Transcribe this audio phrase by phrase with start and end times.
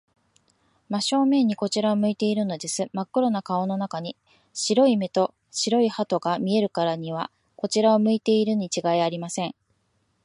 [0.89, 2.89] 真正面にこちらを向いているのです。
[2.91, 4.17] まっ黒な顔の中に、
[4.51, 9.53] 白い目と白い歯とが見えるからには、こちらを向いているのにちがいありません。